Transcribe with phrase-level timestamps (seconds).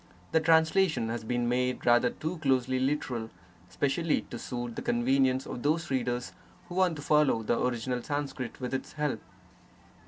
[0.31, 3.29] The translation has been made rather too closely literal,
[3.69, 6.33] specially to suit the convenience of those readers
[6.69, 9.21] who want to follow the original Sanskrit with its help.